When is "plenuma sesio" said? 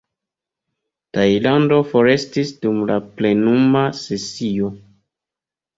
3.21-4.77